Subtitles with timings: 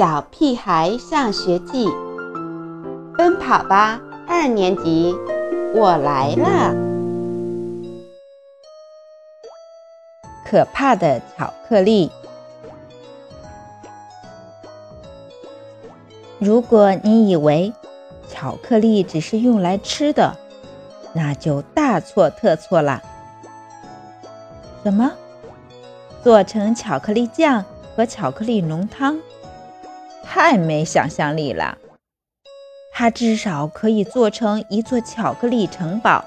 [0.00, 1.86] 小屁孩上学记》，
[3.18, 5.14] 奔跑吧二年级，
[5.74, 6.74] 我来了！
[10.46, 12.10] 可怕的巧克力。
[16.38, 17.70] 如果你以为
[18.26, 20.34] 巧克力只是用来吃的，
[21.12, 23.02] 那就大错特错了。
[24.82, 25.12] 什么？
[26.24, 27.62] 做成巧克力酱
[27.94, 29.20] 和巧克力浓汤？
[30.22, 31.78] 太没想象力了。
[32.92, 36.24] 它至少可以做成一座巧克力城堡。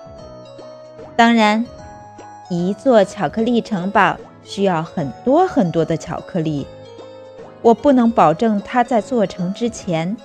[1.15, 1.65] 当然，
[2.49, 6.65] 一座巧克力城堡需要很多很多的巧克力。
[7.61, 10.17] 我不能保证它在做成之前，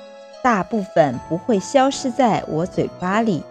[0.43, 3.43] 大部分不会消失在我嘴巴里。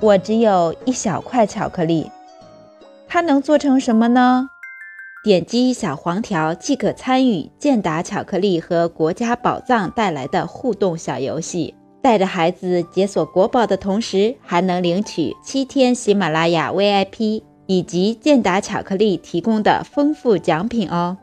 [0.00, 2.10] 我只有一小块巧克力。
[3.08, 4.48] 它能做成什么呢？
[5.26, 21.16] 点击小黄条即可参与健达巧克力和国家宝藏带来的互动小游戏，带着孩子解锁国宝的同时，还能领取七天喜马拉雅 VIP 以及健达巧克力提供的丰富奖品哦！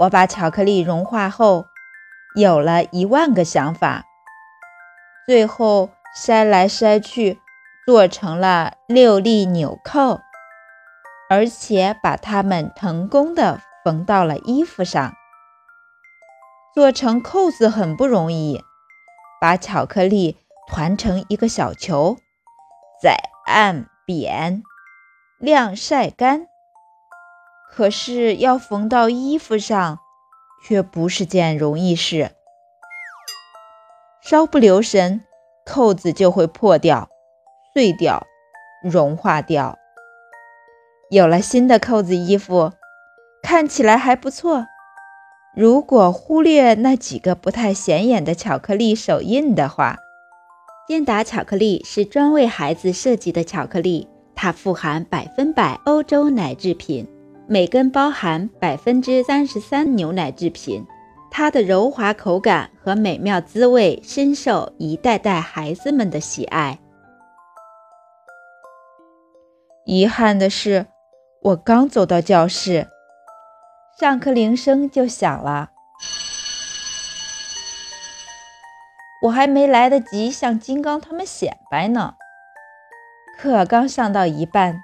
[0.00, 1.64] 我把巧克力融化后，
[2.38, 4.04] 有了一万个想法，
[5.26, 7.38] 最后筛来筛去，
[7.86, 10.20] 做成了六粒纽扣。
[11.28, 15.14] 而且把它们成功的缝到了衣服上。
[16.74, 18.62] 做成扣子很不容易，
[19.40, 20.36] 把巧克力
[20.68, 22.18] 团成一个小球，
[23.02, 24.62] 再按扁，
[25.38, 26.46] 晾晒干。
[27.70, 29.98] 可是要缝到衣服上，
[30.66, 32.32] 却不是件容易事。
[34.22, 35.24] 稍不留神，
[35.64, 37.08] 扣子就会破掉、
[37.72, 38.26] 碎掉、
[38.82, 39.78] 融化掉。
[41.16, 42.72] 有了新的扣子衣服，
[43.42, 44.66] 看起来还不错。
[45.56, 49.96] 如果忽略那几个不太显眼的巧克力手印的话，
[50.86, 57.08] 健达巧克力是专为孩子设计的巧克力，它富含百分百欧洲奶制品，
[57.48, 60.84] 每根包含百分之三十三牛奶制品。
[61.30, 66.78] 它的柔滑口感和美妙滋味深受一代代孩子们的喜爱。
[69.86, 70.84] 遗憾的是。
[71.46, 72.88] 我刚走到教室，
[74.00, 75.70] 上课铃声就响了。
[79.22, 82.14] 我还没来得及向金刚他们显摆呢。
[83.38, 84.80] 课刚上到一半，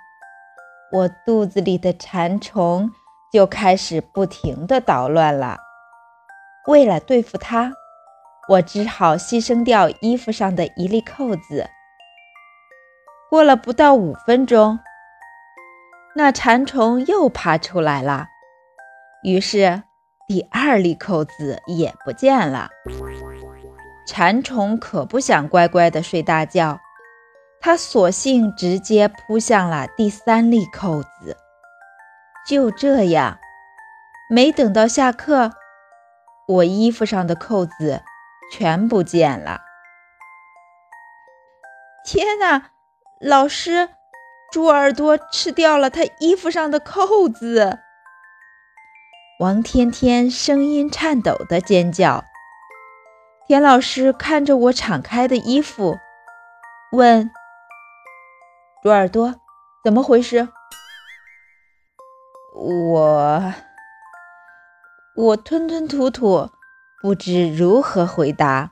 [0.93, 2.93] 我肚子里的馋虫
[3.33, 5.59] 就开始不停地捣乱了。
[6.69, 7.73] 为了对付它，
[8.49, 11.69] 我只好牺牲掉衣服上的一粒扣子。
[13.29, 14.79] 过了不到五分钟。
[16.15, 18.27] 那馋虫又爬出来了，
[19.23, 19.83] 于是
[20.29, 22.69] 第二粒扣子也不见了。
[24.07, 26.81] 馋虫可不想乖乖地睡大觉，
[27.61, 31.37] 它索性直接扑向了第三粒扣子。
[32.47, 33.39] 就这样，
[34.29, 35.53] 没等到下课，
[36.49, 38.03] 我衣服上的扣子
[38.53, 39.61] 全不见了。
[42.05, 42.73] 天哪，
[43.21, 43.89] 老师！
[44.53, 47.79] 猪耳朵吃掉了他衣服上的扣子。
[49.41, 52.23] 王天天声音颤抖的尖叫。
[53.47, 55.97] 田老师看着我敞开的衣服，
[56.93, 57.31] 问
[58.85, 59.35] ：“猪耳朵，
[59.83, 60.47] 怎么回事？”
[62.55, 63.55] 我……
[65.17, 66.51] 我吞吞吐吐，
[67.01, 68.71] 不知如何回答。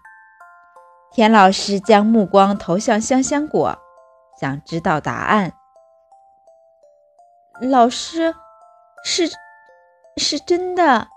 [1.11, 3.79] 田老师将目光投向香香果，
[4.39, 5.55] 想知道答案。
[7.62, 8.34] 老师，
[9.04, 9.28] 是
[10.16, 11.09] 是真的。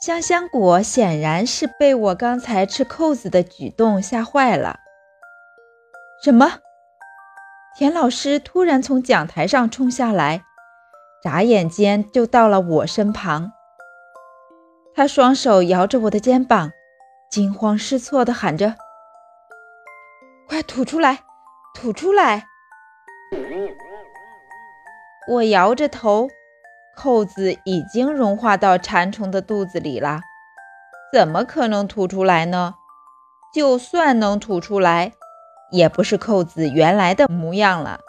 [0.00, 4.78] 香香果显然是被我刚才吃扣子的举动吓坏了。
[6.24, 6.60] 什么？
[7.76, 10.44] 田老师突然从讲台上冲下来，
[11.22, 13.52] 眨眼间就到了我身旁。
[14.94, 16.72] 他双手摇着我的肩膀，
[17.30, 18.76] 惊慌失措地喊着
[20.48, 21.20] ：“快吐出来，
[21.74, 22.46] 吐出来！”
[25.28, 26.28] 我摇着头，
[26.96, 30.20] 扣子已经融化到馋虫的肚子里了，
[31.12, 32.76] 怎么可能吐出来呢？
[33.52, 35.12] 就算能吐出来，
[35.70, 38.00] 也不是扣子原来的模样了。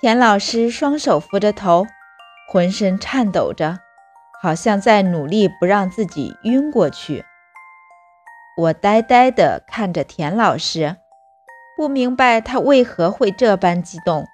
[0.00, 1.86] 田老师双手扶着头，
[2.50, 3.80] 浑身颤抖着，
[4.40, 7.26] 好像在努力不让自己晕过去。
[8.56, 10.96] 我呆呆地看着田老师，
[11.76, 14.26] 不明白他为何会这般激动。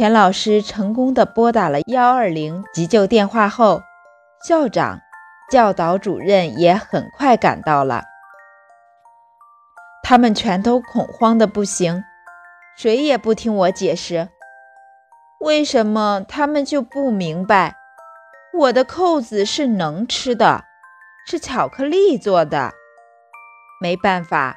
[0.00, 3.82] 田老师成功的拨打了幺二零急救电话后，
[4.42, 4.98] 校长、
[5.50, 8.04] 教导主任也很快赶到了。
[10.02, 12.02] 他们全都恐慌的不行，
[12.78, 14.30] 谁也不听我解释。
[15.38, 17.76] 为什么他们就不明白？
[18.54, 20.64] 我的扣子是能吃的，
[21.26, 22.72] 是巧克力做的。
[23.82, 24.56] 没办法，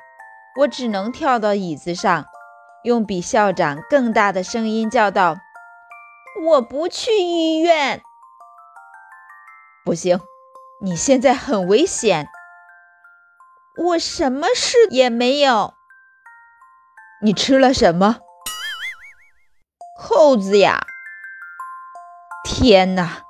[0.62, 2.28] 我只能跳到椅子上，
[2.84, 5.38] 用比校长更大的声音叫道
[6.46, 8.02] ：“我不去医院！”
[9.86, 10.20] 不行，
[10.82, 12.28] 你现在很危险。
[13.86, 15.74] 我什么事也没有。
[17.22, 18.20] 你吃了什么？
[19.98, 20.86] 扣子呀！
[22.44, 23.24] 天哪！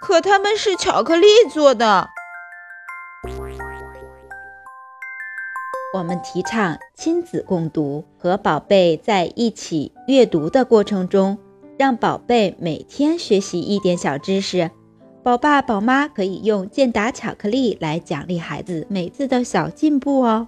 [0.00, 2.08] 可它们是巧克力做的。
[5.92, 11.36] 我们提倡亲子共读，和宝贝在一起阅读的过程中，
[11.76, 14.70] 让宝贝每天学习一点小知识。
[15.24, 20.46] 宝爸宝妈可以用健达巧克力来奖励孩子每次的小进步哦。